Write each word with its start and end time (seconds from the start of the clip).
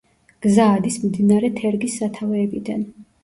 გზა 0.45 0.63
ადის 0.77 0.97
მდინარე 1.03 1.51
თერგის 1.61 1.99
სათავეებიდან. 2.01 2.83